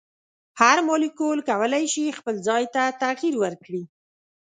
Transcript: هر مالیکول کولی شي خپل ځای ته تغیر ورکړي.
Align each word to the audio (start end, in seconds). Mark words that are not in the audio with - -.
هر 0.61 0.77
مالیکول 0.87 1.39
کولی 1.49 1.85
شي 1.93 2.05
خپل 2.19 2.35
ځای 2.47 2.63
ته 2.73 2.83
تغیر 3.01 3.33
ورکړي. 3.39 3.83